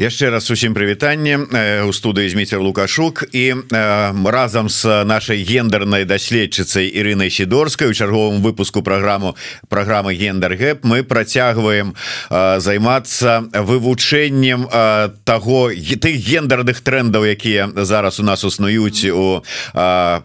[0.00, 1.36] яшчэ раз усім прывітанне
[1.84, 3.68] у студыі зміцер лукашук і
[4.24, 9.36] разам з нашай гендернай даследчыцай Ірынай сідорскай у чарговым выпуску праграму
[9.68, 11.92] праграмы гендер гэп мы працягваем
[12.30, 14.64] займацца вывучэннем
[15.28, 19.44] таго тых гендерных трендаў якія зараз у нас уснуюць у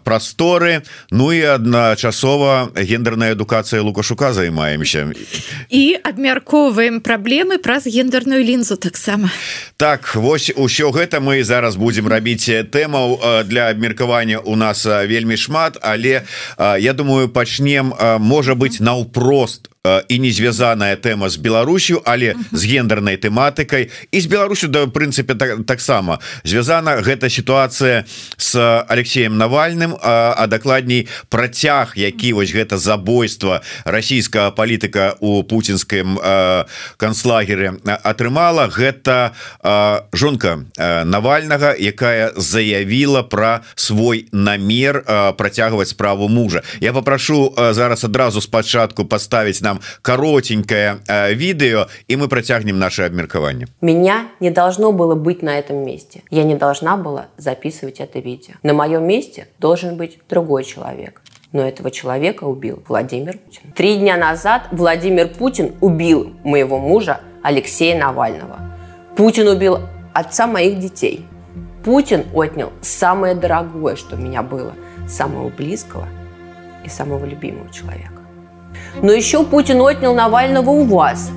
[0.04, 0.82] прасторы.
[1.10, 5.12] Ну і адначасова гендерная адукацыя лукашука займаемся.
[5.68, 9.28] І абмяркоўваем праблемы праз гендерную лінзу таксама
[9.76, 14.38] так вось усё гэта мы зараз будем рабіць тэмаў для абмеркавання.
[14.38, 16.22] У нас вельмі шмат але
[16.58, 19.70] я думаю пачнем можа быть наўпрост
[20.08, 23.90] і не звязаная тэма з Беларусю але з гендернай тэматыкай.
[24.10, 28.04] І з Беларусю да прынцыпе таксама так звязана гэта сітуацыя
[28.36, 28.56] с
[28.88, 36.18] Алексеем навальным а, а дакладней працяг які вось гэта забойства расійскага палітыка у пуцінскім
[36.96, 38.68] канцлагеры атрымала.
[38.68, 39.32] Гэта
[40.12, 45.02] жонка навальнага якая заявіла про свой намер
[45.36, 46.62] працягваць справу мужа.
[46.80, 53.68] Я попрошу зараз адразу спачатку поставить нам коротенькое э, видео и мы протягнем наше обмеркование
[53.80, 58.54] меня не должно было быть на этом месте я не должна была записывать это видео
[58.62, 63.72] на моем месте должен быть другой человек но этого человека убил Владимир Путин.
[63.74, 68.58] Три дня назад Владимир Путин убил моего мужа Алексея Навального.
[69.16, 69.78] Путин убил
[70.12, 71.24] отца моих детей.
[71.84, 74.74] Путин отнял самое дорогое, что у меня было,
[75.08, 76.06] самого близкого
[76.84, 78.15] и самого любимого человека.
[79.02, 81.30] Но еще Путин отнял Навального у вас,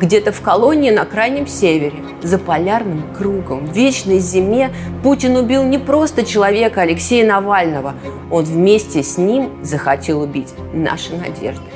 [0.00, 4.70] где-то в колонии на крайнем севере, за полярным кругом, в вечной зиме
[5.02, 7.94] Путин убил не просто человека Алексея Навального,
[8.30, 11.66] он вместе с ним захотел убить наши надежды,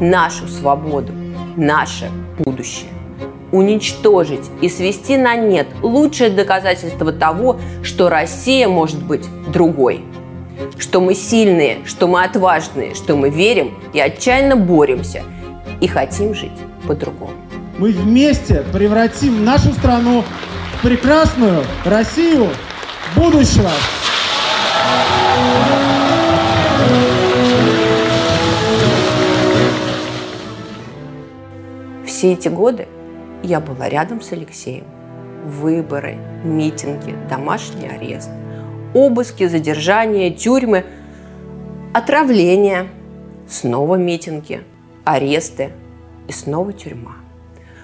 [0.00, 1.12] нашу свободу,
[1.56, 2.90] наше будущее.
[3.52, 10.04] Уничтожить и свести на нет лучшее доказательство того, что Россия может быть другой–
[10.78, 15.22] что мы сильные, что мы отважные, что мы верим и отчаянно боремся
[15.80, 16.52] и хотим жить
[16.86, 17.34] по-другому.
[17.78, 20.24] Мы вместе превратим нашу страну
[20.78, 22.48] в прекрасную Россию
[23.14, 23.70] будущего.
[32.06, 32.88] Все эти годы
[33.42, 34.84] я была рядом с Алексеем.
[35.44, 38.30] Выборы, митинги, домашний арест–
[38.94, 40.84] обыски, задержания, тюрьмы,
[41.92, 42.86] отравления,
[43.48, 44.62] снова митинги,
[45.04, 45.72] аресты
[46.28, 47.16] и снова тюрьма.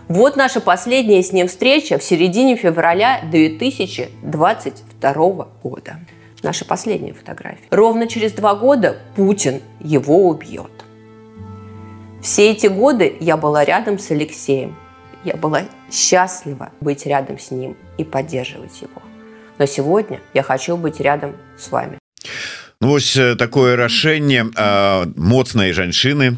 [0.08, 6.00] Вот наша последняя с ним встреча в середине февраля 2022 года.
[6.42, 7.66] Наша последняя фотография.
[7.70, 10.70] Ровно через два года Путин его убьет.
[12.20, 14.76] Все эти годы я была рядом с Алексеем.
[15.24, 19.00] Я была счастлива быть рядом с ним и поддерживать его.
[19.62, 22.01] Но сегодня я хочу быть рядом с вами.
[22.82, 24.50] Вось такое рашэнне
[25.14, 26.34] моцнай жанчыны.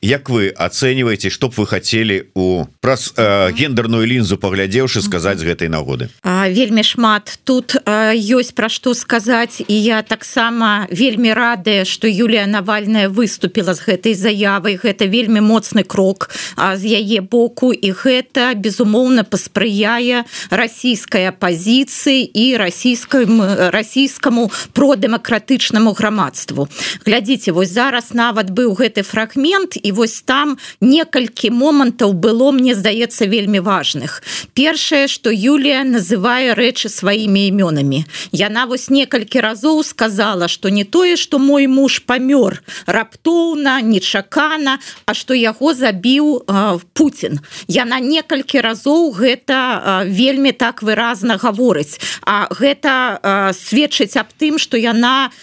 [0.00, 3.12] Як вы ацэньваеце што б вы хацелі у праз
[3.52, 6.08] гендерную лінзу паглядзеўшы сказаць гэтай нагоды?
[6.24, 7.36] Вельмі шмат.
[7.44, 13.92] Тут ёсць пра што сказаць і я таксама вельмі радая што Юлія навальная выступила з
[13.92, 14.80] гэтай заявай.
[14.80, 17.76] Гэта вельмі моцны крок з яе боку.
[17.76, 23.28] І гэта безумоўна паспрыяе расійскай апозіцыі і расійскай
[23.68, 26.68] расійскаму продэмакратычнаму палітычнаму грамадству.
[27.06, 33.26] Глядзіце вось зараз нават быў гэты фрагмент і вось там некалькі момантаў было мне здаецца
[33.26, 34.22] вельмі важных.
[34.54, 38.04] Першае что Юлія называе рэчы сваімі імёнамі.
[38.32, 45.14] Яна вось некалькі разоў сказала что не тое что мой муж памёр раптоўна нечакана а
[45.14, 46.46] что яго забіў
[46.92, 51.98] Путін яна некалькі разоў гэта а, вельмі так выразна гаворыць.
[52.22, 55.30] А гэта а, сведчыць аб тым что яна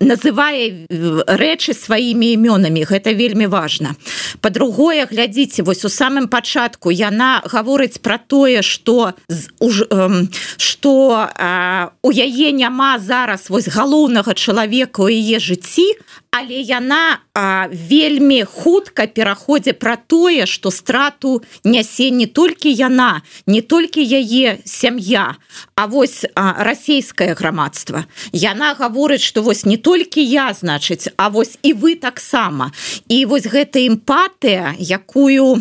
[0.00, 0.88] называе
[1.28, 2.84] рэчы сваімі імёнамі.
[2.88, 3.94] Гэта вельмі важна.
[4.40, 9.12] По-другое глядзіце вось у самым пачатку яна гаворыць про тое что
[10.56, 11.28] что
[12.02, 16.00] у яе няма зараз вось галоўнага чалавека у яе жыцці
[16.30, 23.60] але яна а, вельмі хутка пераходзе пра тое что страту нясе не толькі яна не
[23.62, 25.36] толькі яе сям'я
[25.74, 28.06] а вось расійскае грамадства.
[28.32, 32.70] Яна гаворыць что вось не толькі я значыць а вось і вы таксама.
[33.10, 35.58] І вось гэта эмпатыя якую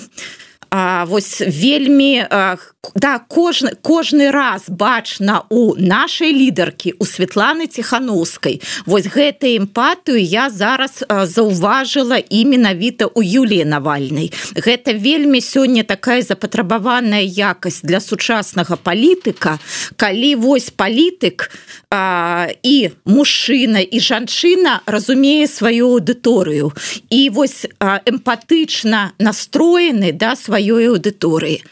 [0.69, 2.57] а, вось вельмі а,
[2.95, 8.61] да кожны кожны раз бачна у нашай лідаркі у Светланы ціхановскай.
[8.85, 14.31] Вось гэтай эмпатыю я зараз заўважыла і менавіта у Юліі навальнай.
[14.55, 19.59] Гэта вельмі сёння такая запатрабаваная якасць для сучаснага палітыка
[19.97, 21.49] калі вось палітык
[21.91, 26.69] і мужчына і жанчына разумее сваю аўдыторыю
[27.09, 31.65] і вось эмпатычна настроены да сваёй аўдыторыі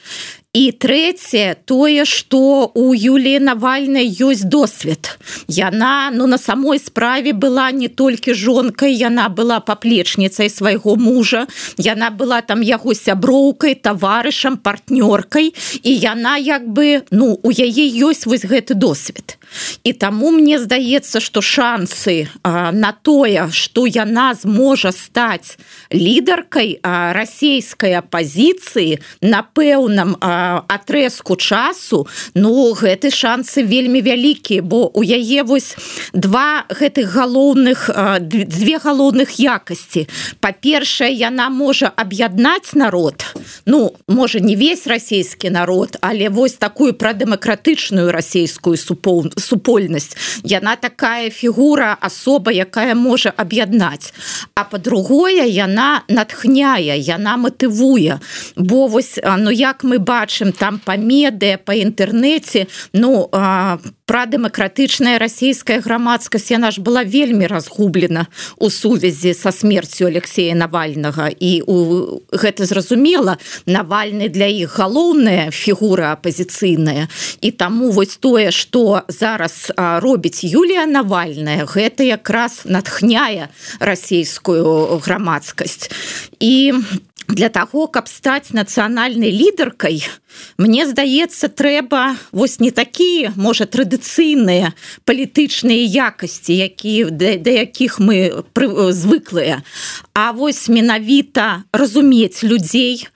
[0.71, 7.87] трэцяе тое что у Юліі навальнай ёсць досвед яна ну на самой справе была не
[7.87, 11.45] толькі жонкай яна была паплечніцай свайго мужа
[11.77, 15.53] яна была там яго сяброўкай таварышам партнёркай
[15.83, 19.37] і яна як бы ну у яе ёсць вось гэты досвед
[19.83, 25.57] і таму мне здаецца что шансы на тое что яна зможа стаць
[25.91, 35.43] лідаркай расійскай апозіцыі на пэўным атрезку часу ну гэты шансы вельмі вялікія бо у яе
[35.43, 35.75] вось
[36.13, 37.89] два гэтых галоўных
[38.21, 40.07] две галоўных якасці.
[40.39, 43.23] Па-першае яна можа аб'яднаць народ
[43.65, 50.17] ну можа не весь расійскі народ але вось такую прадэмакратычную расійскую супоў супольнасць.
[50.43, 54.13] Яна такая фігура асоба якая можа аб'яднаць.
[54.55, 58.19] А по-другое яна натхняе яна матывуе.
[58.55, 63.29] Бо вось ну як мы бачым там па медыя па інтэрнэце ну
[64.07, 68.25] пра дэмакратычная расійская грамадскасць яна ж была вельмі разгублена
[68.57, 71.27] у сувязі са смерцю Алексея навальнага.
[71.27, 71.77] І у
[72.31, 73.37] гэта зразумела
[73.67, 77.11] навальны для іх галоўная фігура апозіцыйная
[77.43, 83.51] і таму вось тое что зараз робіць Юлія навальная гэта якраз натхняе
[83.83, 85.91] расійскую грамадскасць.
[86.39, 86.73] І
[87.27, 89.99] для таго каб стаць нацыянальнай лідаркай
[90.57, 94.73] мне здаецца трэба вось не такія можа традыцыйныя
[95.05, 98.43] палітычныя якасці якія да, да якіх мы
[98.91, 99.63] звыклыя
[100.13, 103.07] А вось менавіта разумець людзей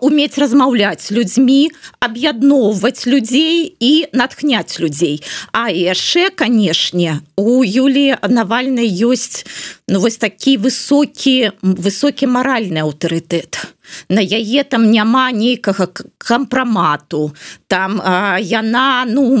[0.00, 1.70] уметь размаўляць людзьмі
[2.00, 5.22] аб'ядноўваць людзей і натхняць людзей.
[5.52, 9.44] А яшчэ канешне у Юлі навальнай ёсць
[9.88, 13.75] ну вось такі высокі высокі маральны аўтарытэт
[14.08, 15.88] на яе там няма нейкага
[16.18, 17.34] кампрамату.
[17.68, 19.36] Там а, яна ну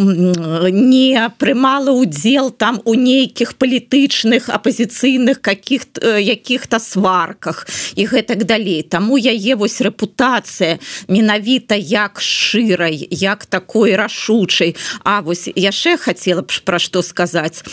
[0.70, 8.82] не прымала удзел там у нейкіх палітычных апозіцыйных каких э, якіх-то сварках і гэтак далей.
[8.82, 10.78] Таму яе вось рэпутацыя
[11.08, 14.76] менавіта як шчырай як такой рашучай.
[15.04, 17.64] А вось яшчэ хотела б пра што сказаць.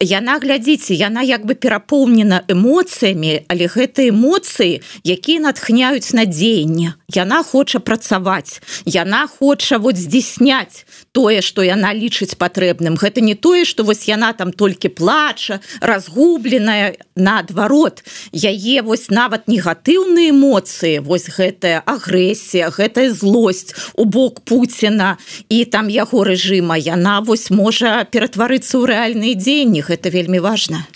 [0.00, 6.96] Яна глядзіце яна як бы перапоўнена эмоцыямі але гэта эмоцыі якія натхняюць на дзеянне.
[7.12, 12.96] Яна хоча працаваць яна хоча вот здзейсняць тое что яна лічыць патрэбным.
[12.96, 18.00] Гэта не тое что вось яна там толькі плача разгубленая наадварот
[18.32, 25.16] яе вось нават негатыўныя эмоцыі вось гэтая агрэсія гэтая злость у бок Пуціна
[25.52, 29.84] і там яго рэжыма яна вось можа ператварыцца ў рэальныя дзеянні.
[29.84, 30.88] Гэта вельмі важна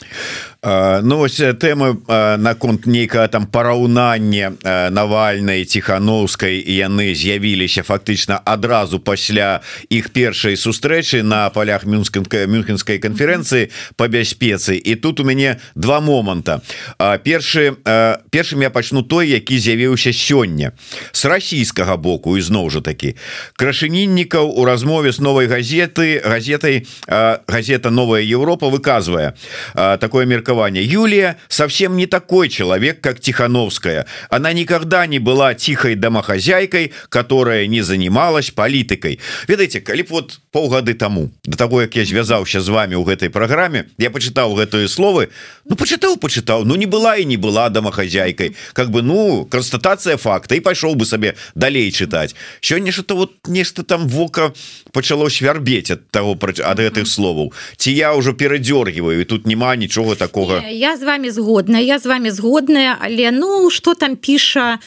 [0.62, 2.04] Ну вось тэмы
[2.36, 4.52] наконт нейкага там параўнання
[4.92, 13.00] навальнай ціхановскай і яны з'явіліся фактычна адразу пасля іх першай сустрэчы на полях мюнсканка мюнхенскай
[13.00, 14.76] канферэнцыі по бяспецы.
[14.76, 16.60] І тут у мяне два моманта.
[17.24, 17.80] Першы
[18.28, 20.76] першым я пачну той які з'явіўся сёння.
[21.12, 23.16] С расійскага боку ізноў жа такі.
[23.56, 26.84] Крашыніннікаў у размове з новой газеты газетай
[27.48, 29.32] газета новая Европа выказвае
[29.72, 34.06] такое мерка меркования Юлия совсем не такой человек как Тихановская.
[34.30, 39.20] Она никогда не была тихой домохозяйкой которая не занималась политикой.
[39.48, 43.86] Ведаете калі вот полгоды тому до того как я звязаўся з вами у гэтай программе
[43.98, 45.28] я почитал гэтые словы
[45.70, 46.64] ну почитал почитал.
[46.64, 48.56] Ну не была и не была домохозяйкой.
[48.72, 50.56] Как бы ну констатация факта.
[50.56, 52.34] И пошел бы себе далей читать.
[52.60, 54.52] Сёння что-то вот нешта там вока
[54.92, 57.52] почало свярбеть от того от гэтых словаў.
[57.76, 60.60] Ці я уже перадергиваю и тут няма нічога такого.
[60.68, 64.78] Я з вами згодна я з вами згодная але ну что там піша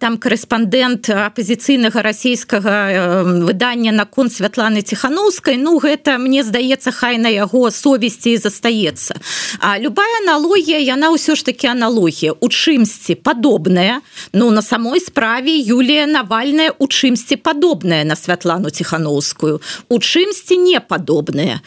[0.00, 7.70] там корэспондент апозіцыйнага расійскага выдання наконт Святланы ціхановскай ну гэта мне здаецца хай на яго
[7.70, 9.14] совесці застаецца
[9.60, 14.00] А любая аналогія яна ўсё ж таки аналогія у чымсьці падобная
[14.32, 20.80] ну на самой справе Юлія навальная у чымсьці падобная на Святлану ціхановскую у чымсьці не
[20.80, 21.60] падобная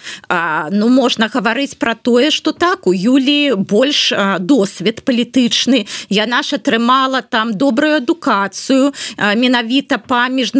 [0.71, 6.55] ну можна гаварыць про тое что так у Юлі Юлі больш досвед палітычны яна ж
[6.55, 8.93] атрымала там добрую адукацыю
[9.35, 10.53] менавіта па між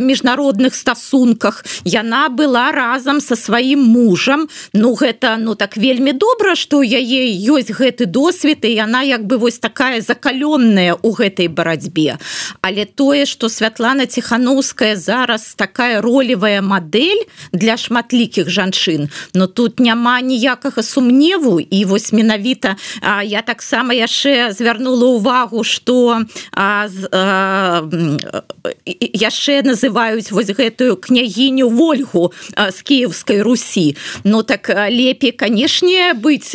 [0.00, 6.82] міжнародных стасунках яна была разам со сваім мужам Ну гэта ну так вельмі добра что
[6.82, 12.18] яе ёсць гэты досвед і яна як бы вось такая закаленная у гэтай барацьбе.
[12.60, 20.20] Але тое что Святлана тихохановская зараз такая ролевая модель для шматлікіх жанчын но тут няма
[20.20, 21.60] ніякага сумневу.
[21.60, 22.76] І вось менавіта
[23.24, 26.22] я таксама яшчэ звярнула увагу что
[28.86, 36.54] яшчэ называюць вось гэтую княгіню ольгу з кіевскай Русі Ну так лепей канешне быць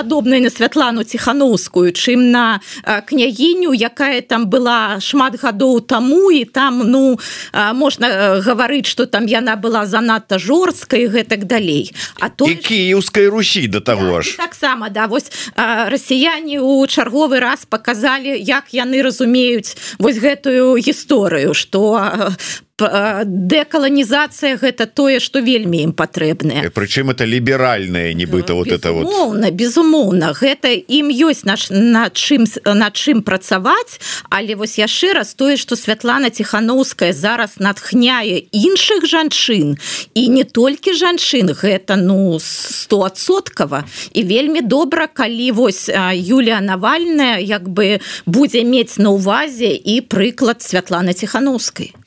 [0.00, 2.60] падобнай на святлану ціхановскую чым на
[3.04, 7.20] княгіню якая там была шмат гадоў таму і там ну
[7.52, 11.92] можна гаварыць что там яна была занадта жорсткай гэтак далей.
[12.16, 14.36] А то кіевскай Русі до того ж.
[14.36, 15.04] таксама да.
[15.06, 22.32] Вось расіяне у чарговы раз показалі як яны разумеюць вось гэтую гісторыю что
[22.80, 29.50] дэкаланізацыя гэта тое что вельмі ім патрэбнае прычым это ліберальная нібыта вот это вот.
[29.52, 35.56] безумоўна гэта ім ёсць наш на чым на чым працаваць але вось яшчэ раз тое
[35.56, 39.76] что Святлана тихохановская зараз натхняе іншых жанчын.
[40.14, 47.68] І не толькі жанчын гэта ну стосоткава і вельмі добра калі вось Юлія навальная як
[47.68, 51.99] бы будзе мець на увазе і прыклад Святланы тихохановскай а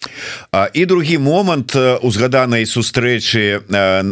[0.73, 3.61] і другі момант узгаданай сустрэчы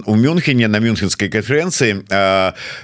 [0.06, 2.04] у мюнхене на мюнхенской канферэнцыі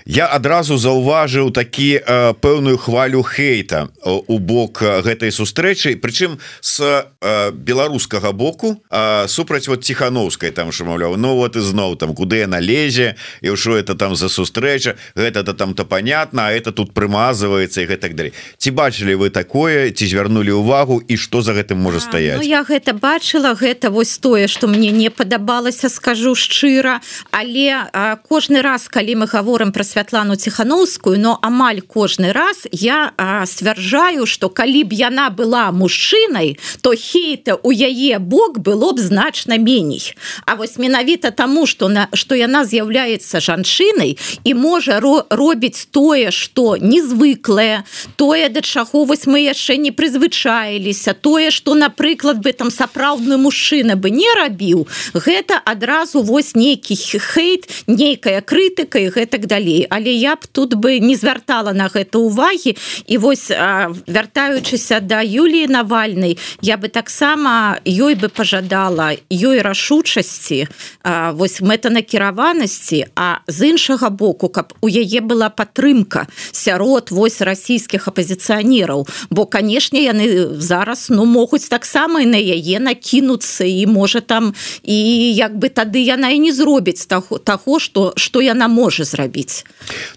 [0.06, 2.02] я адразу заўважыў такі
[2.42, 7.06] пэўную хвалю хейта у бок гэтай сустрэчы прычым с
[7.54, 8.82] беларускага боку
[9.28, 13.78] супраць вот тихохановскай там що маўляў Ну вот ізноў там куды яна лезе і ўжо
[13.78, 18.34] это там за сустрэча гэта-то там-то понятно это тут прымазваецца і гэтак далей.
[18.58, 22.64] Ці бачылі вы такое ці звярнулі увагу і что за гэтым можа стаять ну, я
[22.64, 27.02] гэта бачыла гэта вось тое что мне не падабалася скажу шчыра.
[27.32, 33.14] Але а, кожны раз калі мы говорим про святлану тихохановскую но амаль кожны раз я
[33.46, 39.58] сцвярджаю что калі б яна была мужчынай то хейта у яе бок было б значна
[39.58, 40.16] меней.
[40.46, 46.32] А вось менавіта тому что на что яна з'яўляецца жанчынай і можа ро, робіць тое
[46.32, 47.84] что незвыклае
[48.16, 54.00] тое да чаго вось мы яшчэ не прызвычаіліся тое что напрыклад бы там сапраўдны мужчына
[54.00, 59.86] бы не рабіў гэта адразу вось нейкі хейт нейкая крытыка і гэтак далей.
[59.90, 62.78] Але я б тут бы не звяртала на гэта увагі
[63.08, 70.68] і вось вяртаючыся да Юліі навальнай я бы таксама ёй бы пожадала ёй рашучасці
[71.34, 73.06] вось мэтанакіраванасці.
[73.16, 80.08] А з іншага боку каб у яе была падтрымка сярод вось расійскіх апозіцыянераў бо канешне
[80.08, 84.54] яны зараз ну могуць таксама і на яе накінуцца і можа там
[84.84, 84.98] і
[85.36, 89.66] як бы тады яна і не зробіць таго таго что что яна можа зрабіць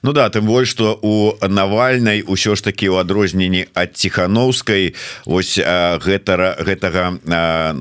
[0.03, 4.95] Ну да тым больш что у навальнай усё ж таки у адрозненні ад ціхановскай
[5.27, 7.19] ось гэта гэтага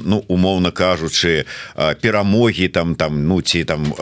[0.05, 1.45] ну умоўна кажучы
[2.01, 3.93] перамогі там там ну ці там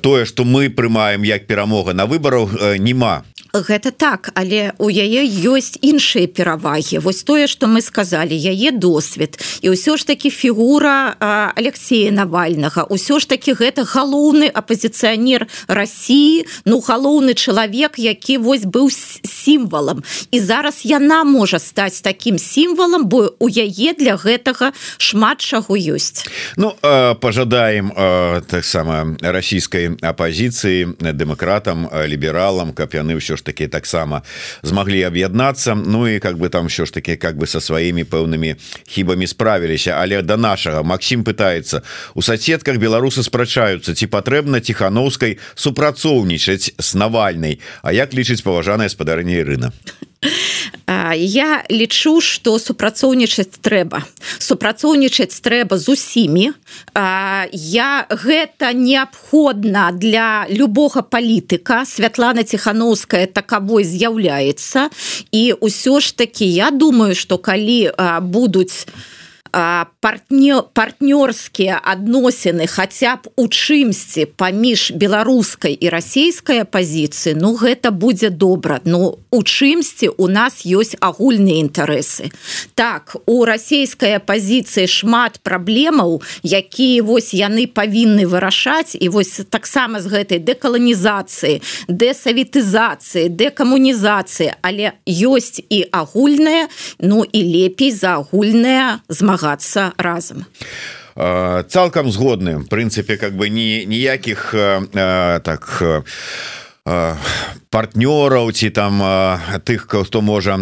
[0.00, 3.24] тое что мы прымаем як перамога на выбарах няма.
[3.54, 6.98] Гэта так але у яе ёсць іншыя перавагі.
[6.98, 9.38] Вось тое что мы сказали яе досвед.
[9.62, 11.14] І ўсё ж таки фігура
[11.54, 12.82] Алексея навальнага.
[12.90, 20.02] Ўсё ж таки гэта галоўны апозіцыянер Росіі ну галоўны чалавек які вось быў сімвалам.
[20.34, 26.26] І зараз яна можа стаць таким сімвалам бо у яе для гэтага шмат чаго ёсць.
[26.58, 26.74] Ну
[27.22, 27.94] пожадаем
[28.50, 29.14] таксама
[29.64, 34.22] расійскай апозіцыі дэмакратам лібералам каб яны ўсё ж таки таксама
[34.62, 38.56] змаглі аб'яднацца Ну і как бы там все ж таки как бы со сваімі пэўнымі
[38.86, 41.82] хібамі справіліся але до нашага Макссім пытается.
[42.14, 49.40] У соседках беларусы спрачаюцца ці патрэбна тихохановскай супрацоўнічаць с навальнай А як лічыць паважаная спадарня
[49.40, 49.72] Ірына
[51.16, 54.04] я лічу что супрацоўнічаць трэба.
[54.38, 56.52] Супрацоўнічаць трэба з усімі.
[57.52, 61.84] Я гэта неабходна для любога палітыка.
[61.84, 64.90] Святлана тихохановская такавой з'яўляецца.
[65.32, 68.86] І ўсё ж таки я думаю что калі будуць
[69.54, 78.30] партнё партнёрскія адносіны хаця б у чымсьці паміж беларускай і расійскай апозіцыі Ну гэта будзе
[78.30, 78.80] добра.
[78.84, 82.34] Ну у чымсьці у нас ёсць агульныя інтарэсы.
[82.74, 90.10] Так у расійскай апозіцыі шмат праблемаў якія вось яны павінны вырашаць і вось таксама з
[90.10, 94.58] гэтай дэкаланізацыі дэсавітызацыі дэкамунізацыі.
[94.66, 96.66] Але ёсць і агульная
[96.98, 98.98] Ну і лепей за агульная
[99.44, 100.46] змагацца разам
[101.68, 104.54] цалкам згодны прынцыпе как бы ні ніякіх
[105.44, 105.82] так
[107.74, 109.02] партнёраў ці там
[109.66, 110.54] тых хто можа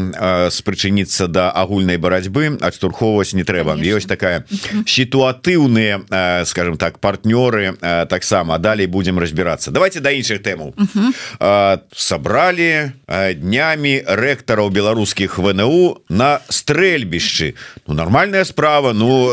[0.49, 3.76] спрычыніцца да агульнай барацьбы адштурхоўваць не трэба.
[3.76, 4.49] Ёсць такая
[4.88, 6.09] сітуатыўныя
[6.49, 7.76] скажем так партнёры
[8.09, 8.57] таксама.
[8.57, 9.71] Далей будем разбірацца.
[9.71, 10.73] Давайте да іншых тэмаў.
[11.92, 12.97] Сабралі
[13.37, 17.54] днямі рэктараў беларускіх ВНУ на стрэльбішчы.
[17.87, 18.97] Ну нормальная справа.
[18.97, 19.28] Ну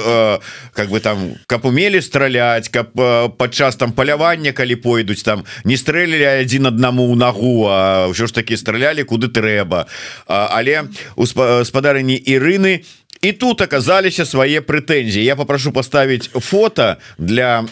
[0.76, 2.92] как бы там каб умелі страляць каб
[3.40, 7.69] падчас там палявання калі пойдуць там не стрэлілі адзін аднаму ў нагу
[8.12, 9.86] ўсё ж таки стралялі куды трэба.
[10.28, 12.84] Але у спадарыні Ірыны
[13.22, 17.66] і тут оказаліся свае прэтэнзіі Я попрошу поставить фото для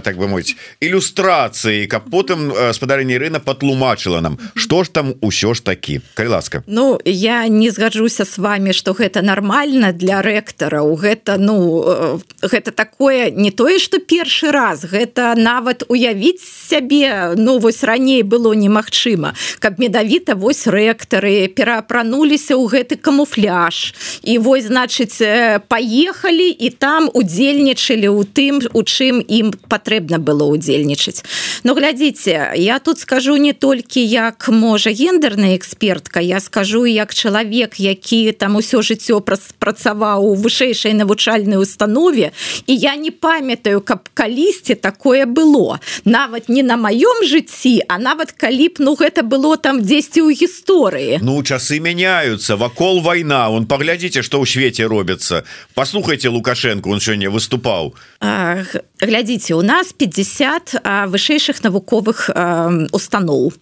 [0.00, 5.60] так бы мовіць ілюстрацыі каб потым спадарыні рына патлумачыла нам что ж там усё ж
[5.64, 11.36] такі калі ласка Ну я не згаджуся с вами что гэта нормально для рэктараў гэта
[11.36, 11.84] ну
[12.40, 14.84] гэта такое не тое что першы раз.
[14.84, 19.34] Гэта нават уявіць сябе Ну вось раней было немагчыма.
[19.58, 23.94] Каб медавіта вось рэктары пераапрануліся ў гэты камуфляж.
[24.22, 30.44] І вось значит значыць паехалі і там удзельнічалі ў тым у чым ім патрэбна было
[30.44, 31.24] удзельнічаць
[31.64, 37.80] но глядзіце я тут скажу не толькі як можа гендерная экспертка я скажу як чалавек
[37.80, 39.20] які там усё жыццё
[39.58, 42.32] працаваў у вышэйшай навучальнай установе.
[42.66, 45.78] І я не памятаю каб калісьці такое было.
[46.04, 50.36] Нават не на маём жыцці а нават калі б ну гэта было там дзесьці ў
[50.36, 51.18] гісторыі.
[51.22, 53.50] Ну часы мяняются вакол вайна.
[53.50, 55.42] Он паглядзіце что ў свеце робіцца
[55.74, 57.94] послухайте лукашенко он сёння выступаў
[59.00, 62.30] глядзіце у нас 50 вышэйшых навуковых
[62.92, 63.52] устаноў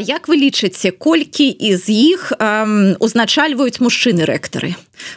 [0.00, 2.32] Як вы лічыце колькі из іх
[3.00, 4.76] узначальваюць мужчыны рэктары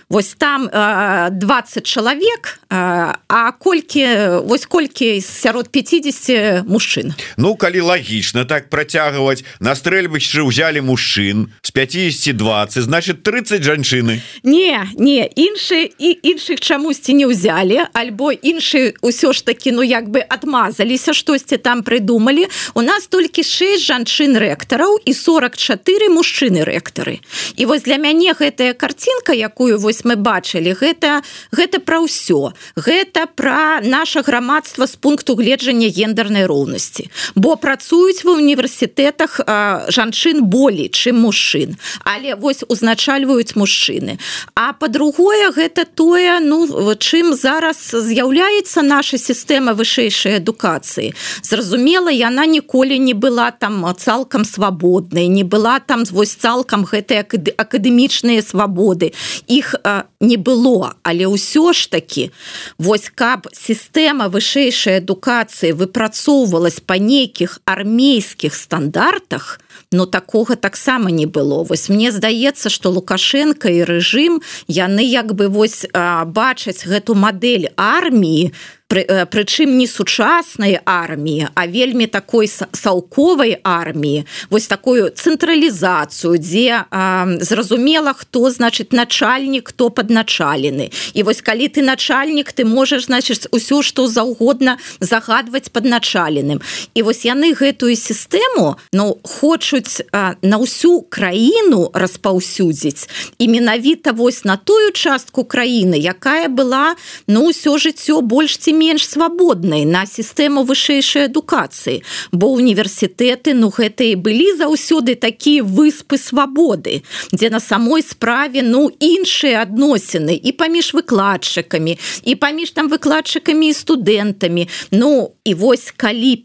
[0.09, 8.69] Вось там 20 чалавек А колькі вось колькі сярод 50 мужчын Ну калі лагічна так
[8.69, 14.21] працягваць на стрэльбышчы ўзялі мужчын з 50 20 значит 30 жанчыны.
[14.43, 20.11] Не не іншыя і іншых чамусьці не ўзялі альбо іншыя ўсё ж таки ну як
[20.11, 22.51] бы адмазаліся штосьці там прыдумалі.
[22.75, 27.23] У нас толькі 6 жанчын рэктараў і 44 мужчыны рэктары.
[27.55, 31.23] І вось для мяне гэтая карцінка якую вось мы бачылі гэта
[31.55, 32.51] гэта пра ўсё.
[32.75, 37.07] Гэта пра наше грамадства з пункту гледжання гендернай роўнасці.
[37.35, 39.39] Бо працуюць ва універсітэтах
[39.87, 41.79] жанчын болей чым мужчын.
[42.03, 44.19] Але вось узначальваюць мужчыны.
[44.55, 46.65] А по-другому другое гэта тое ну
[46.97, 51.13] чым зараз з'яўляецца наша сістэма вышэйшай адукацыі.
[51.45, 58.41] Зразумела яна ніколі не была там цалкам свабоднай не была там вось цалкам гэтай акадэмічныя
[58.41, 59.13] свабоды.
[59.45, 59.75] Іх
[60.19, 62.31] не было але ўсё ж таки
[62.77, 69.59] вось каб сістэма вышэйшай адукацыі выпрацоўвалась па нейкіх армейскіх стандартах
[69.91, 71.63] но такога таксама не было.
[71.63, 78.53] Вось мне здаецца что лукашенко і рэжым яны як бы вось бачаць гэту мадэль арміі
[78.89, 84.25] прычым не сучаснай арміі а вельмі такой салковай арміі.
[84.49, 90.89] Вось такую цэнтралізацыю дзе а, зразумела хто значит начальнік хто падначалены.
[91.13, 96.61] І вось калі ты начальнік ты можаш значыць усё што заўгодна загадваць падначаленым.
[96.93, 103.05] І вось яны гэтую сістэму ну хочуць а, на ўсю краіну распаўсюдзіць.
[103.37, 106.97] І менавіта вось на тую частку краіны якая была
[107.27, 111.99] ну ўсё жыццё больш ці менш свабоднай на сістэму вышэйшай адукацыі
[112.31, 117.03] бо універсітэты ну гэта і былі заўсёды такія выспы свабоды
[117.35, 123.73] дзе на самой справе ну іншыя адносіны і паміж выкладчыкамі і паміж там выкладчыкамі і
[123.73, 124.67] студэнтамі.
[124.91, 126.35] Ну і вось калі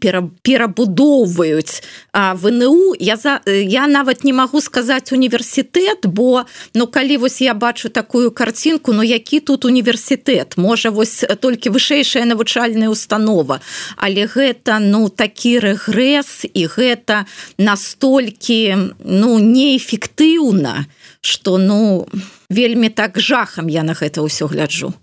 [0.41, 7.53] перабудоўваюць ВНУ я за я нават не магу сказаць універсітэт бо ну калі вось я
[7.53, 10.57] бачу такую карцінку Ну які тут універсітэт?
[10.57, 13.61] Можа вось толькі вышэйшая вышэйшая навучальная установа.
[13.97, 17.25] Але гэта ну такі рэгрэс і гэта
[17.57, 20.85] настолькі ну неэфектыўна
[21.21, 22.07] что ну
[22.49, 24.93] вельмі так жахам я на гэта ўсё гляджу.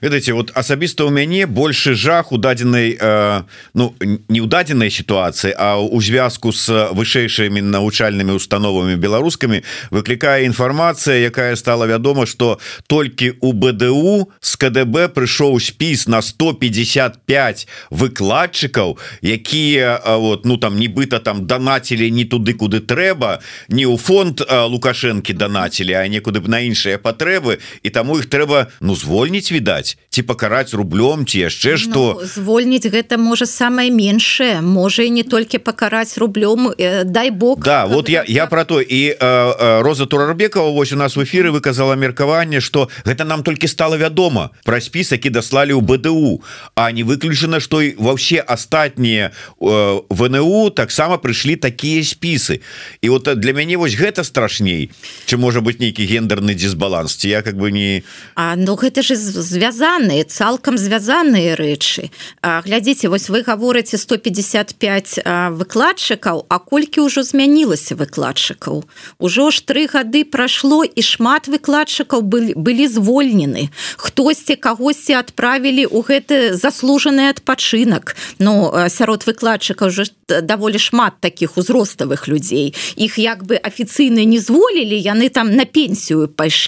[0.00, 3.42] Ведаеце вот асабіста у мяне больше жах у дадзенай э,
[3.74, 3.94] ну
[4.28, 11.54] не ў дадзенай сітуацыі а у звязку с вышэйшымі навучальнымі установамі беларускамі выклікае інфармацыя якая
[11.56, 20.44] стала вядома что толькі у БДУ с КДБ прыйшоў спіс на 155 выкладчыкаў якія вот
[20.44, 26.08] ну там нібыта там данацілі не туды куды трэба не ў фонд лукашэнкі данацілі а
[26.08, 31.22] некуды б на іншыя патрэбы і таму іх трэба ну звольніць відаць ці пакараць рублём
[31.22, 36.74] ці яшчэ что ну, звольніць гэта можа самае меншае можа і не толькі пакараць рублём
[36.74, 37.62] э, дай бог.
[37.62, 38.80] Да вот я я про то.
[38.80, 43.42] І э, э, Роза турарбекова вось у нас в эфиры выказала меркаванне что гэта нам
[43.42, 44.50] толькі стало вядома.
[44.64, 46.42] Про спіс які даслалі ў БДУ
[46.74, 52.60] а не выключана что і ва ўсе астатнія э, ВНУ таксама прыйшлі такія спісы.
[53.00, 54.90] І вот для мяне вось гэта страшней
[55.26, 57.24] чым можа быть нейкі гендерны дисбаланс?
[57.24, 58.02] Я как бы не
[58.34, 62.10] А ну гэта же звязаныя цалкам звязаныя рэчы
[62.42, 65.20] глядзіце вось вы гаворыце 155
[65.52, 68.84] выкладчыкаў а колькі ўжо змянілася выкладчыкаў
[69.18, 75.98] ужо ж тры гады прайшло і шмат выкладчыкаў былі былі звольнены хтосьці кагосьці адправілі ў
[76.00, 83.60] гэты заслужаны адпачынак но сярод выкладчыкаў уже даволі шмат таких узроставых людзей іх як бы
[83.60, 86.61] афіцыйна не зволілі яны там на пенсію пайшлі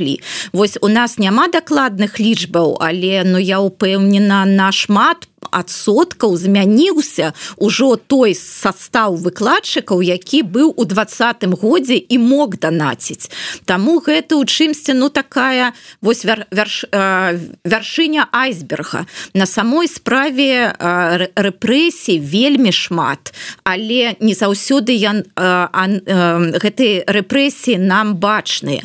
[0.53, 8.35] Вось у нас няма дакладных лічбаў але ну я упэўнена нашмат адсоткаў змяніўся ўжо той
[8.35, 13.31] состав выкладчыкаў які быў у двадцатым годзе і мог данаціць.
[13.65, 19.07] Таму гэта у чымсьці ну такая вось вер, верш, э, вяршыня айсберга.
[19.35, 27.79] На самой справе э, рэпрэсій вельмі шмат але не заўсёды я э, э, гэтай рэпрэсіі
[27.79, 28.83] нам бачныя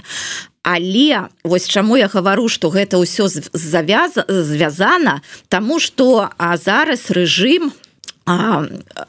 [0.69, 5.25] але вось чаму я гавару что гэта ўсё завяза звязана?
[5.49, 7.73] Тому что а зараз рэжым у
[8.29, 8.63] а,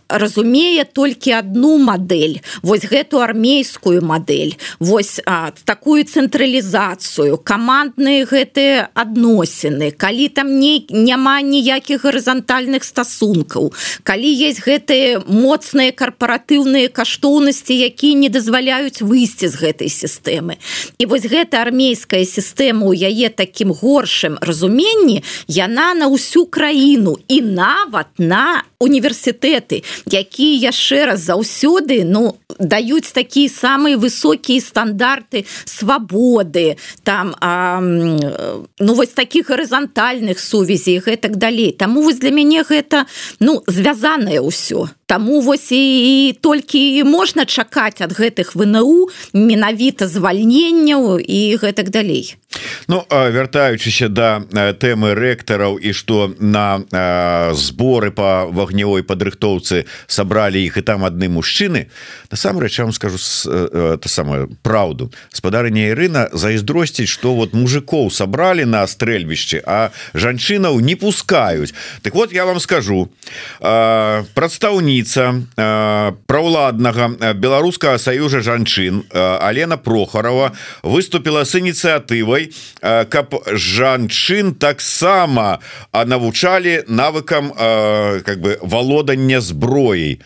[0.08, 9.92] разумее толькі одну модель вось гэту армейскую модель вось а, такую цэнтралізацыю камандныя гэтыя адносіны.
[9.92, 13.72] Калі там не няма ніякіх гарызантальных стасункаў
[14.08, 20.56] калі есть гэтыя моцныя карпаратыўныя каштоўнасці якія не дазваляюць выйсці з гэтай сістэмы.
[20.96, 27.44] І вось гэта армейская сістэма у яе таким горшым разуменні яна на ўсю краіну і
[27.44, 28.64] нават на
[29.10, 38.94] універсітэты якія яшчэ раз заўсёды ну даюць такія самыя высокія стандарты свабоды там а, ну
[38.94, 43.06] вось таких гарызантальных сувязей гэтак далей таму вось для мяне гэта
[43.40, 51.18] ну звязанае ўсё Таму вось і, і толькі можна чакаць ад гэтых ВНУ менавіта звальненняў
[51.18, 52.38] і гэтак далей.
[52.86, 56.86] Ну вяртаючыся да тэмы рэктараў і што на
[57.58, 58.46] зборы по
[59.00, 61.86] вагнявой падрыхтоўцы сабралі іх і там адны мужчыны
[62.30, 63.18] насамрэч вам скажу
[63.98, 70.96] та самую праўду спадарня Ірына зайздросціць што вот мужикоў сабралі на стрэльбішчы а жанчынаў не
[70.96, 73.08] пускаюць Так вот я вам скажу.
[73.60, 75.34] Прадстаўніца
[76.26, 85.60] праўладнага беларускага саюза жанчын Алена прохарова выступила с ініцыятывай справай каб жанчын таксама
[85.92, 87.52] навучалі навыкам
[88.24, 90.20] как бы валодання зброяй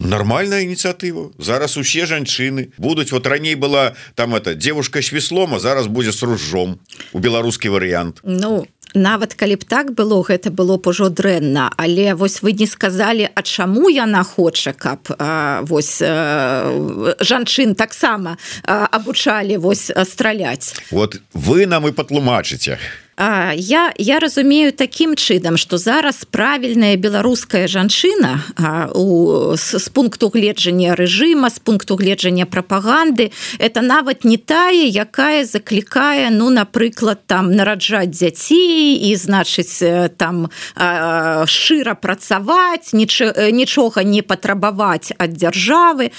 [0.00, 3.12] нормальная ініцыятыва зараз усе жанчыны будуць.
[3.12, 6.80] Вот раней была там это девушка свеслома зараз будзе с ружом
[7.12, 11.70] у беларускі варыянт Ну нават калі б так было гэта было б ужо дрэнна.
[11.76, 18.36] Але вось вы не сказалі а чаму яна хоча каб а, вось а, жанчын таксама
[18.66, 20.74] абучалі вось страляць?
[20.90, 26.96] Вот вы нам і патлумачыце а А, я я разумею таким чынам что зараз правільная
[26.96, 34.24] беларуская жанчына а, у с, с пункту гледжання рэжыма з пункту гледжання прапаганды это нават
[34.24, 39.82] не тая якая заклікае ну напрыклад там нараджаць дзяцей і значыць
[40.16, 46.10] там а, шчыра працаваць ніч, нічога не патрабаваць ад дзяржавы.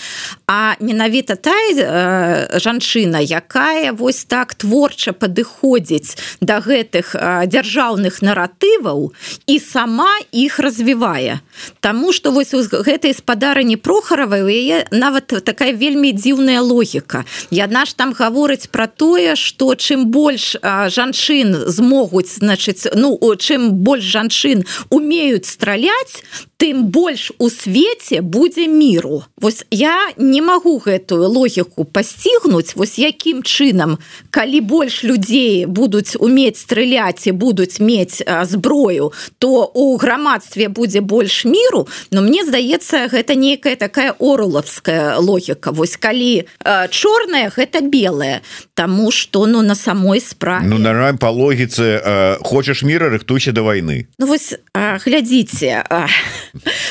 [0.48, 7.16] А менавіта тая жанчына якая вось так творча падыходзіць да гэта гэтых
[7.48, 9.14] дзяржаўных наратываў
[9.48, 11.40] і сама іх развівае.
[11.80, 17.24] Таму что вось гэтай спадарыні прохаравай у яе нават такая вельмі дзіўная логіка.
[17.52, 24.04] Яна ж там гаворыць про тое что чым больш жанчын змогуць значыць ну чым больш
[24.04, 26.24] жанчын умеюць страляць
[26.62, 29.24] тым больш у свеце будзе міру.
[29.42, 33.98] Вось я не магу гэтую логіку пасцігнуць вось якім чынам
[34.30, 39.10] калі больш людзей будуць уметь страляць і будуць мець зброю
[39.42, 41.88] то у грамадстве будзе больш міру.
[42.12, 45.72] Но мне здаецца гэта некая такая орулавская логіка.
[45.72, 46.46] Вось калі
[46.92, 48.42] чорная гэта белая
[48.76, 50.68] Таму что ну на самой справе.
[50.68, 55.84] Ну нараем по логіцы хочаш мира рыхтуйся до войны Ну вось глядзіце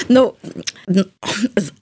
[0.09, 0.35] Ну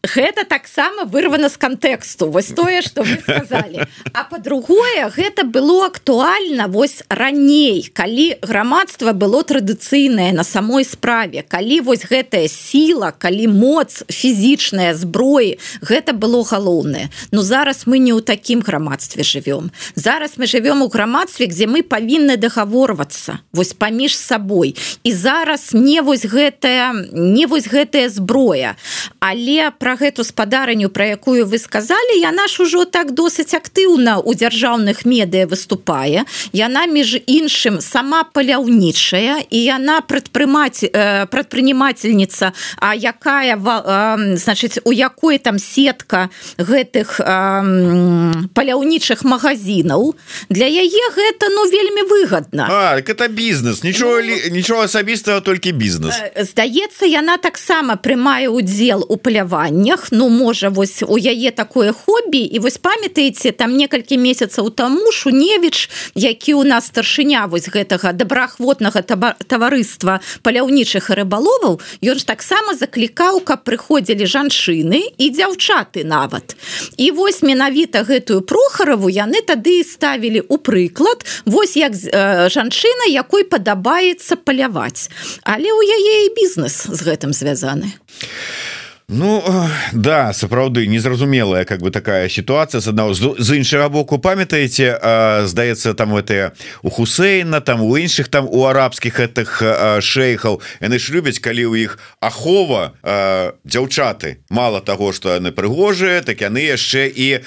[0.02, 2.30] гэта таксама вырвана з кантэксту.
[2.30, 9.42] Вось тое что вы сказали а по-другое гэта было актуальна вось раней калі грамадства было
[9.44, 17.10] традыцыйнае на самой справе калі вось гэтая сила калі моц фізічная зброі гэта было галоўнае.
[17.30, 21.82] Но зараз мы не ў такім грамадстве живвем зараз мы живвем у грамадстве где мы
[21.82, 24.76] павінны дагаворвацца вось паміж сабой.
[25.02, 28.76] І зараз не вось гэтая не вось гэтая зброя.
[29.20, 34.34] Але про гэту спадарню про якую вы сказали я наш ужо так досыць актыўна у
[34.34, 36.24] дзяржаўных медыа выступае.
[36.52, 44.92] Яна між іншым сама паляўнічая і яна прадпрымаць э, прадпрынімательніца А якая э, значыць у
[44.92, 50.14] якой там сетка гэтых э, паляўнічых магазинаў
[50.48, 56.14] для яе гэта ну вельмі выгодна так это бізнес нічого ну, нічого асабістага толькі бізнес
[56.36, 60.12] здаецца яна таксама прымае удзел у паляваннях.
[60.12, 62.38] Ну можа вось у яе такое хобі.
[62.38, 69.02] І вось памятаеце там некалькі месяцаў таму шуневич які у нас старшыня вось гэтага добраахвотнага
[69.02, 76.54] таварыства паляўнічых рыбаловаў ён ж таксама заклікаў каб прыходзілі жанчыны і дзяўчаты нават.
[76.94, 81.26] І вось менавіта гэтую прохараву яны тады ставілі у прыклад.
[81.42, 85.10] Вось як э, жанчына якой падабаецца паляваць.
[85.42, 87.96] Але у яе і бізнес з гэтым звязаны а
[89.10, 89.42] Ну
[89.92, 92.80] да сапраўды незразумелая как бы такая ситуация.
[92.80, 95.00] З одного з іншага боку памятаеце
[95.48, 99.62] здаецца там это у Хусейна там у іншых там у арабскіх этих
[100.04, 102.92] шейхаў яны ж любяць калі у іх ахова
[103.64, 104.44] дзяўчаты.
[104.50, 107.40] Мало того что яны прыгожыя так яны яшчэ і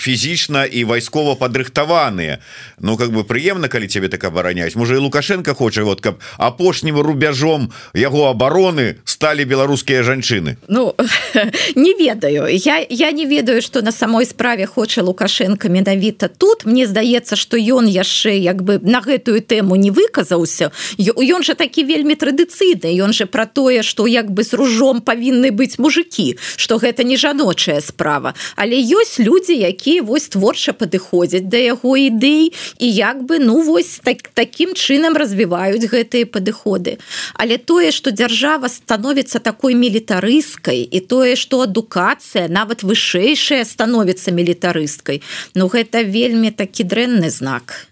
[0.00, 2.40] фізічна і вайскова падрыхтаваныя.
[2.80, 4.76] Ну как бы прыемна калі тебе так абараняюць.
[4.76, 10.56] Можа і лукашенко хоча вот каб апошнім рубяжом яго абароны сталі беларускія жанчыны.
[10.68, 10.93] Ну
[11.74, 12.46] не ведаю.
[12.48, 16.64] Я я не ведаю что на самой справе хоча лукашенко менавіта тут.
[16.64, 20.70] Мне здаецца что ён яшчэ як бы на гэтую тэму не выказаўся.
[20.98, 25.50] Ён же такі вельмі традыцыйны ён же про тое что як бы с ружом павінны
[25.50, 28.34] быць мужики что гэта не жаночая справа.
[28.56, 34.00] Але ёсць люди якія вось творча падыходзяць да яго ідэй і як бы ну вось
[34.04, 36.98] так таким чынам развіваюць гэтыя падыходы.
[37.34, 45.24] Але тое что дзяржава становіцца такой мілітарыскай і тое что адукацыя нават вышэйшая становіцца мілітарысткай.
[45.54, 47.88] Ну гэта вельмі такі дрэнны знак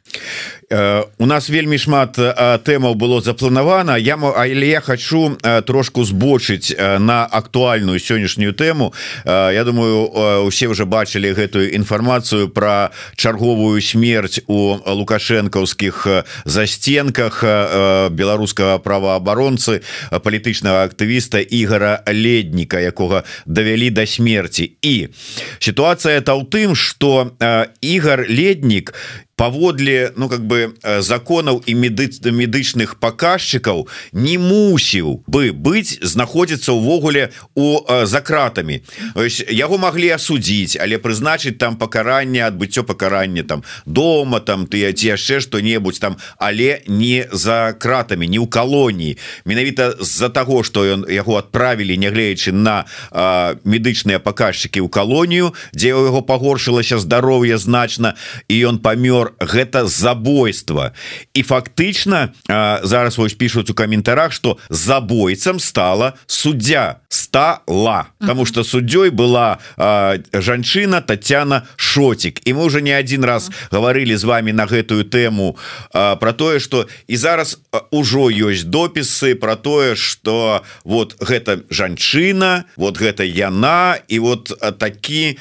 [1.19, 2.17] у нас вельмі шмат
[2.65, 3.97] тэмаў было запланавана.
[3.99, 8.93] Я але я хочу трошку збочыць на актуальную сённяшнюю тэму.
[9.27, 16.07] Я думаю усе уже бачылі гэтую інфармацыю про чарговую смерть у лукашэнкаўскіх
[16.45, 17.43] засценках
[18.11, 25.09] беларускага праваабаронцы палітычнага актывіста ігора ледніка якога давялі до смерти і
[25.59, 27.33] сітуацыя это ў тым что
[27.81, 28.95] ігор леднік
[29.37, 36.73] паводле ну как бы э, законаў і меды медычных паказчыкаў не мусіў бы быць знаходзіцца
[36.73, 38.83] ўвогуле у э, за кратамі.
[39.51, 45.41] Яго маглі асудзіць але прызначыць там пакаранне адбыццё пакарання там дома там ты ці яшчэ
[45.41, 49.19] что-небудзь там але не за кратамі не ў калоніі.
[49.45, 55.95] Менавіта з-за таго что ён яго адправілі нягледзячы на э, медычныя паказчыкі ў калонію дзе
[55.95, 58.15] у яго пагоршылася здароўе значна
[58.49, 59.87] і ён памёр гэта
[60.43, 60.91] забойство
[61.35, 62.29] і фактычна
[62.83, 66.97] зараз вось пишутць у каментарах что забойцам стала суддзя.
[67.09, 68.07] Стала.
[68.19, 69.59] Потому что суддзёй была
[70.33, 72.41] жанчына Татяна шотик.
[72.49, 75.57] І мы уже не один раз говорили з вами на гэтую тэму
[75.93, 77.59] про тое что і зараз
[77.91, 85.39] ужо ёсць допісы про тое что вот гэта жанчына вот гэта яна і вот такі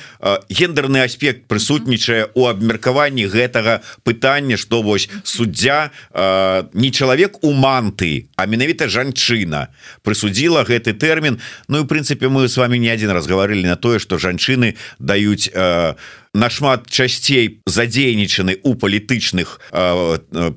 [0.49, 8.27] гендерны аспект прысутнічае у абмеркаванні гэтага пытанне что вось суддзя э, не чалавек у манты
[8.35, 9.71] а менавіта жанчына
[10.03, 11.39] прысудзіла гэты тэрмін.
[11.71, 15.49] Ну і прынцыпе мы с вами не один раз гаварылі на тое что жанчыны даюць
[15.53, 15.95] э,
[16.33, 19.59] нашмат часцей задзейнічаны у палітычных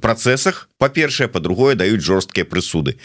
[0.00, 0.68] працэсах.
[0.78, 2.98] Па-першае па-другое даюць жорсткія прысуды.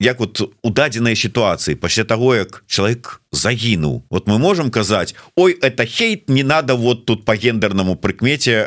[0.00, 5.52] Як вот у дадзенай сітуацыі пасля того як чалавек загінуў вот мы можем казаць Ой
[5.52, 8.64] это хейт не надо вот тут по гендернаму прыкмеце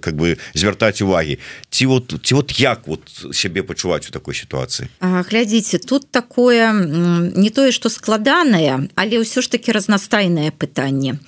[0.00, 1.38] как бы звяртаць увагі
[1.70, 3.00] ці вот ці вот як вот
[3.32, 4.88] сябе пачуваць у такой сітуацыі?
[5.00, 11.18] Глядзіце тут такое не тое что складанае але ўсё ж таки разнастайнае пытанне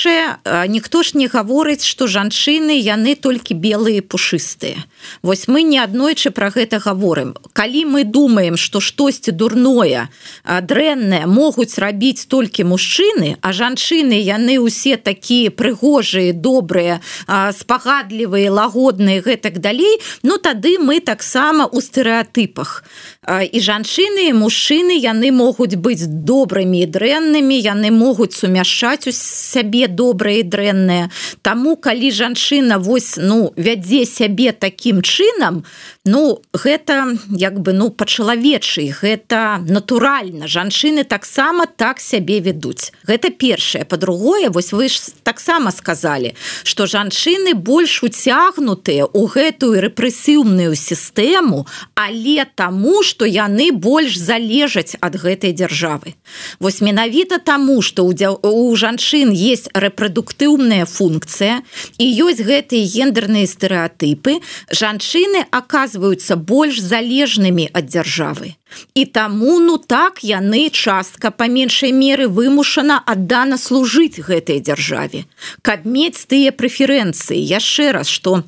[0.00, 4.84] па-першае ніхто ж не гаворыць что жанчыны яны толькі белые пушыстыя.
[5.22, 7.34] Вось мы не аднойчы про гэта гаворым.
[7.52, 10.08] Калі мы думаем что штосьці дурное
[10.44, 19.60] дрэннае могуць рабіць толькі мужчыны а жанчыны яны усе такія прыгожыя добрыя спагадлівыя лагодныя гэтак
[19.60, 22.84] далей Ну тады мы таксама у стэеатыпах
[23.28, 30.40] і жанчыны мужчыны яны могуць быць добрымі і дрэннымі яны могуць сумяшчаць у сябе добрыя
[30.40, 31.10] і дрэнныя
[31.42, 35.64] Таму калі жанчына вось ну вядзе сябе такі таким чынам
[36.04, 40.48] ну гэта як бы ну па-чалавечы гэта натуральна.
[40.48, 43.84] Жанчыны таксама так сябе вядуць гэта першае.
[43.84, 52.46] По-другое вось вы ж таксама сказали что жанчыны больш уцягнутыя у гэтую рэпрэсіўную сістэму але
[52.54, 56.14] таму что яны больш залежаць ад гэтай дзяржавы.
[56.60, 61.60] Вось менавіта таму что у жанчын есть рэпрадуктыўная функцыя
[61.98, 64.38] і ёсць гэтыя гендерныя стэеатыпы
[64.70, 68.54] жанчыны оказываются больш залежнымі ад дзяржавы.
[68.94, 75.26] І таму ну так яны частка па меншай меры вымушана аддана служыць гэтай дзяржаве.
[75.66, 78.44] Каб мець тыя прэферэнцыі яшчэ раз что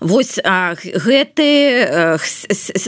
[0.00, 2.18] Вось гэты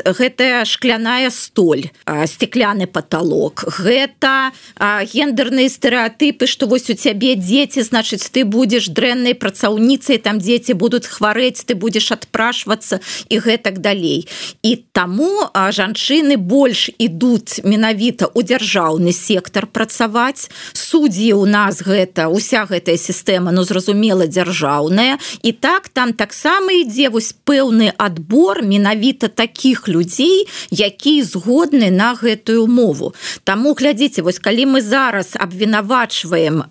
[0.05, 1.90] гэтая шкляная столь
[2.27, 10.18] стекляны потолок гэта гендерныя стэеатыпы что вось у цябе дзеці значыць ты будешь дрэннай працаўніцай
[10.18, 14.29] там дзеці будуць хварэць ты будешь адпрашвацца і гэтак далей.
[14.62, 20.50] І таму жанчыны больш ідуць менавіта у дзяржаўны сектор працаваць.
[20.72, 25.18] Суддзі у нас гэта уся гэтая сістэма ну зразумела дзяржаўная.
[25.42, 32.14] І так там таксама таксама ідзе вось пэўны адбор менавіта таких людзей які згодны на
[32.14, 33.14] гэтую мову.
[33.42, 36.62] Таму глядзіце вось калі мы зараз абвінавачваем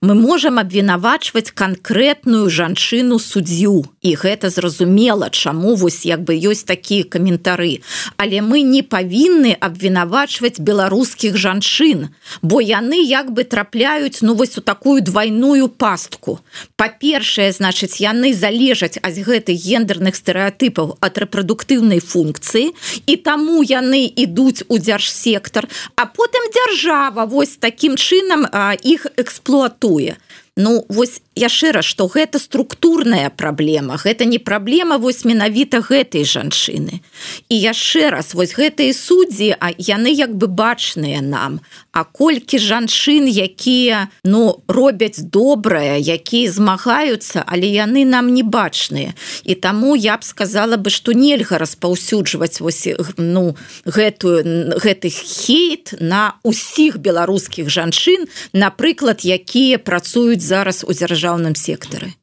[0.00, 7.04] мы можем абвінавачваць канкрэтную жанчыну суддзю і гэта зразумела чаму вось як бы ёсць такія
[7.04, 7.84] каментары.
[8.16, 12.08] Але мы не павінны абвінавачваць беларускіх жанчын
[12.40, 16.40] бо яны як бы трапляюць ну вось у такую двойную пастку.
[16.80, 22.74] Па-першае значыць яны залежаць ад вось гэтых гендерных стэеатыпаў ад рэпрадуктыўнай функцыі
[23.06, 28.46] і таму яны ідуць у дзяржсектар а потым дзяржава вось такім чынам
[28.82, 30.16] іх эксплуатуе
[30.58, 33.94] Ну вось яшчэ раз што гэта структурная праблема.
[33.94, 36.98] Гэта не праблема вось менавіта гэтай жанчыны.
[37.46, 41.60] І яшчэ раз вось гэтыя суддзі а яны як бы бачныя нам.
[41.94, 49.14] А колькі жанчын якія ну робяць добрае якія змагаюцца але яны нам не бачныя.
[49.46, 52.82] І таму я б сказала бы што нельга распаўсюджваць вось
[53.14, 53.54] ну
[53.86, 62.16] гэтую гэтых хейт на усіх беларускіх жанчын напрыклад якія працуюць зараз у дзяржаўным сектары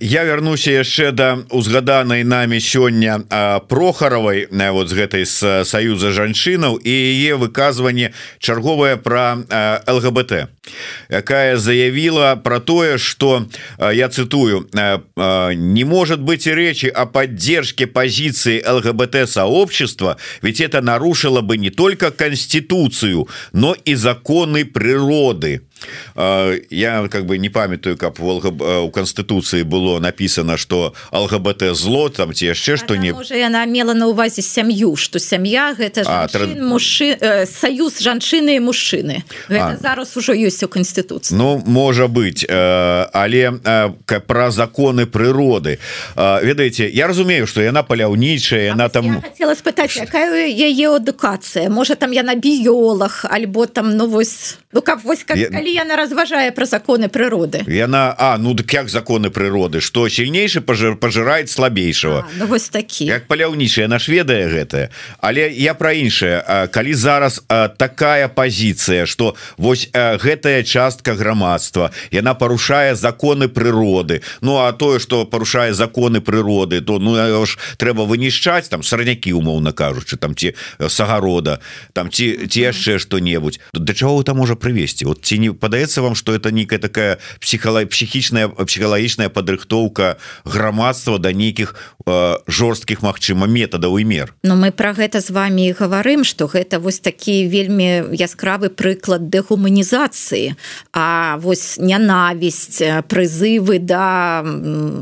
[0.00, 3.24] я вярнуся яшчэ да узгаданай нами сёння
[3.68, 8.12] прохаравай на вот з гэтай з саюза жанчынаў і яе выказванне
[8.44, 9.40] чарговае про
[9.88, 10.52] лгбт
[11.08, 13.48] якая заявила про тое что
[13.80, 14.68] я цитую
[15.56, 21.70] не может быть и речи о поддержке позиции лгбт сообщества ведь это нарушило бы не
[21.70, 25.62] только конституцию но и законы природы
[26.70, 28.48] я как бы не памятаю как волга
[28.82, 33.94] у конституции было написано что лгбт зло там те яшчэ что не уже она мела
[33.94, 36.62] на увазе сям'ю что сям'я гэта жанчын, тр...
[36.62, 41.34] мужчы э, союз жанчыны і мужчыны зараз уже ёсць у конституции.
[41.34, 45.78] Ну можа быть э, але э, про законы природы.
[46.16, 51.68] Э, ведаеце я разумею что яна паляўнічая она там хотела спытаць якая яе адукацыя?
[51.70, 55.50] Можа там яна біолог альбо там ну вось ну как вось как, я...
[55.50, 60.60] калі яна разважае про законы прыроды яна А ну дык як законы прыроды что сильнейшы
[60.60, 63.04] пажир пожирает слабейшего ну, вось такі.
[63.04, 64.88] Як паляўнічая наш ведае гэтае
[65.20, 67.42] але я про іншае калі зараз
[67.76, 75.24] такая позиция что вось гэтая частка грамадства яна парушае законы прыроды Ну а тое что
[75.24, 80.54] парушае законы прыроды то ну ж трэба вынішчаць там сарнякі умоўна кажучы там ці
[80.88, 81.58] сагарода
[81.92, 85.04] там ці ці яшчэ что-небудзь да чаго там можа прывесці?
[85.04, 91.32] Вот ці не падаецца вам что это некая такая психала психічная псіхалагічная падрыхтоўка грамадства да
[91.32, 91.74] нейкіх
[92.06, 94.34] э, жорсткіх Мачыма метадаў і мер?
[94.42, 100.54] Но мы про гэта з вами гаварым что гэта вось такі вельмі яскравы прыклад дэгуманізацыі.
[100.92, 104.44] А вось нянавісць прызывы да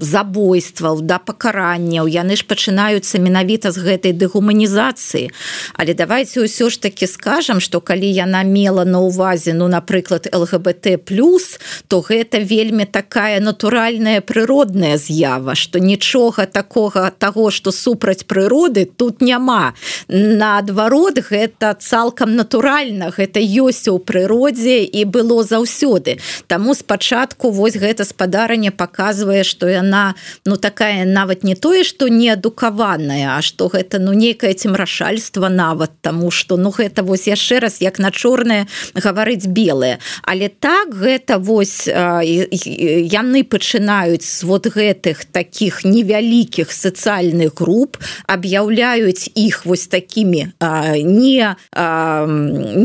[0.01, 5.31] забойстваў да пакаранняў яны ж пачынаюцца менавіта з гэтай дэгуманізацыі.
[5.75, 11.05] Але давайте ўсё ж таки скажем что калі яна мела на увазе ну напрыклад лгбт
[11.05, 18.85] плюс то гэта вельмі такая натуральная прыродная з'ява что нічога такога того что супраць прыроды
[18.85, 19.75] тут няма.
[20.09, 26.19] Наадварот гэта цалкам натуральна гэта ёсць у прыродзе і было заўсёды.
[26.47, 30.15] Таму спачатку вось гэта спадарня показывае что яна
[30.45, 35.91] ну такая нават не тое что не адукаваная А что гэта ну некае цемрашальство нават
[36.01, 39.99] тому что ну гэта вось яшчэ раз як на чорное гаварыць белое
[40.33, 49.93] але так гэта вось яны пачынаюць вот гэтых таких невялікіх сацыяльных груп аб'яўляюць іх вось
[49.93, 50.57] такими
[51.05, 51.53] не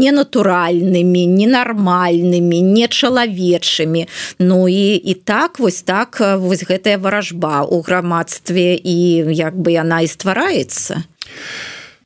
[0.03, 4.07] ненатуральнымі ненармальнымі не чалавечымі.
[4.39, 10.03] Ну і і так вось так вось гэтая варажба у грамадстве і як бы яна
[10.03, 11.07] і ствараецца.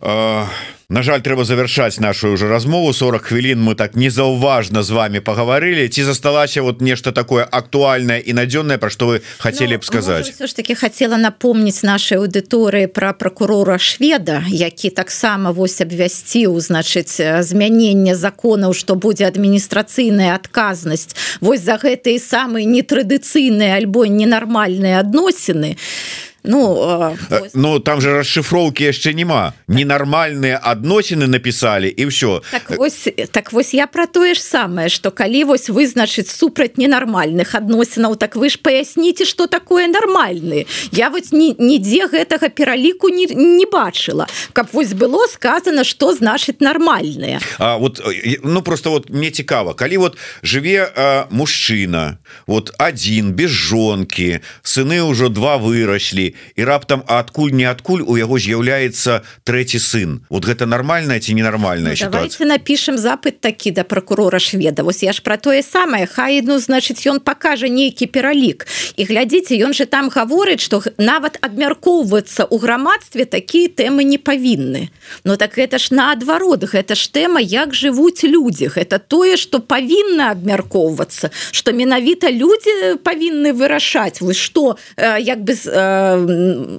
[0.01, 0.45] А
[0.91, 2.91] На жаль трэба завершаць нашу уже размову.
[2.93, 8.33] 40 хвілін мы так незаўважна з вами поговорили ці засталася вот нешта такое актуальное і
[8.33, 13.13] надзённое про что вы хотели б сказать все ж таки хотела напомнить нашей аудыторыі про
[13.13, 21.15] прокурора шведа які таксама вось абвясціў значыць змянення законаў что будзе адміністрацыйная адказнасць.
[21.39, 25.77] Вось за гэтые самые нетрадыцыйныя альбо ненармальные адносіны.
[25.79, 32.77] то Ну э, Ну там же расшифроўки яшчэ няма ненармальные адносіны написали і все так
[32.77, 38.15] вось, так вось я про тое ж самое что калі вось вызначыць супраць ненармальных адносінаў
[38.15, 40.65] так вы ж поясніце что такое нармальны.
[40.91, 44.27] Я вот нідзе гэтага пераліку не, не бачыла.
[44.53, 48.01] Каб вось было сказано что значит нармальные А вот
[48.43, 50.89] ну просто вот мне цікава калі вот жыве
[51.29, 52.17] мужчына
[52.47, 58.39] вот один без жонки сыны ўжо два выраслі і раптам адкуль не адкуль у яго
[58.39, 60.21] з'яўляецца трэці сын?
[60.29, 64.83] Вот гэта нормальная ці ненармальная ну, давайте напишем запыт такі да прокурора шведа.
[64.83, 66.05] Вось я ж про тое самае.
[66.07, 68.67] Хай ну значыць ён покажа нейкі пералік.
[68.97, 74.89] І глядзіце ён же там гаворыць что нават абмяркоўвацца у грамадстве такія тэмы не павінны.
[75.23, 76.63] Но так гэта ж наадварот.
[76.63, 78.71] Гэта ж тэма як жывуць людзі.
[78.75, 84.21] Это тое что павінна абмяркоўвацца что менавіта людзі павінны вырашаць.
[84.21, 85.53] Вы что як бы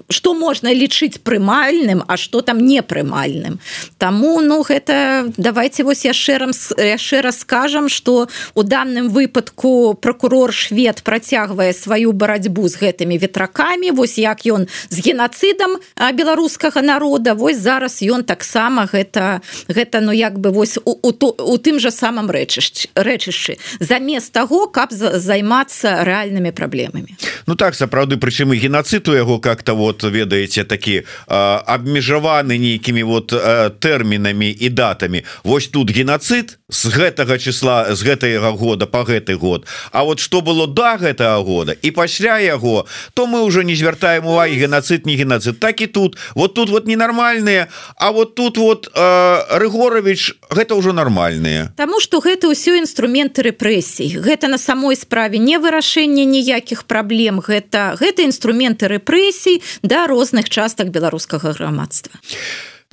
[0.09, 3.61] что можна лічыць прымальным а что там непрымальным
[3.99, 10.53] Таму ну гэта давайте вось яшчэ раз яшчэ раз скажам что у данным выпадку прокурор
[10.53, 15.79] швед працягвае сваю барацьбу з гэтымі ветракамі вось як ён з геноцидам
[16.15, 21.59] беларускага народа вось зараз ён таксама гэта гэта ну як бы вось у, у, у,
[21.59, 23.59] тым же самом рэчышч рэчышчы.
[23.81, 27.17] Замест того каб займацца рэальнымі праблемамі
[27.47, 33.35] Ну так сапраўды прычым і геноцид у яго как-то вот ведаеце такі абмежаваны нейкімі вот
[33.81, 35.25] тэрмінамі і датамі.
[35.45, 39.67] Вось тут геноцид з гэтага числа з гэтага года по гэты год.
[39.93, 43.75] А вот что было до да гэтага года і пасля яго то мы уже не
[43.75, 45.61] звяртаем увагі геноцид не геноцид.
[45.61, 46.19] Так і тут.
[46.35, 52.49] Вот тут вот ненармальные А вот тут вот рыгорович гэта ўжо нормальные Таму что гэта
[52.49, 54.19] ўсё інструменты рэпрэсій.
[54.19, 60.91] Гэта на самой справе не вырашэнне ніякіх праблем гэта гэта інструменты рэпрэсій да розных частак
[60.91, 62.19] беларускага грамадства.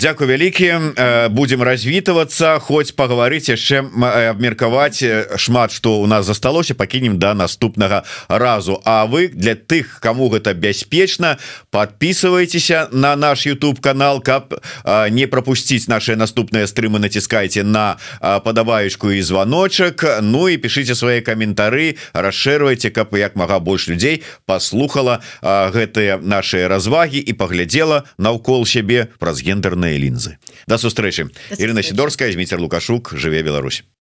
[0.01, 0.95] Дякую вялікі.
[1.29, 2.55] Будем развітвацца.
[2.63, 3.83] Хоць пагаварыць яшчэ
[4.31, 5.03] абмеркаваць
[5.35, 8.79] шмат што у нас засталося пакінем да наступнага разу.
[8.87, 11.35] А вы для тых кому гэта бяспечна
[11.67, 14.63] подписывайтеся на наш YouTube канал каб
[15.11, 20.23] не пропусціць наши наступныя стрымы націскайте на падабаючку і званочак.
[20.23, 27.19] Ну і пішыце свае каментары расшырвайце каб як мага больш людзей послухала гэтыя наши развагі
[27.19, 30.37] і паглядзела наўкол сябе праз гендерныя лінзы
[30.67, 33.13] да сустрэчы Ірына сидорская Зміцер лукашук.
[33.17, 33.83] Жыве Беларусь